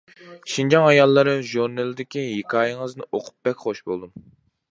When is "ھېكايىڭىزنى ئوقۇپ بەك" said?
2.29-3.63